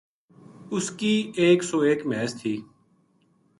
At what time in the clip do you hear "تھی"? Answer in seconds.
2.41-2.55